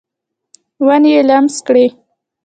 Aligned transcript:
ونې 0.85 1.09
یې 1.15 1.21
لمس 1.29 1.55
کړي 1.67 1.85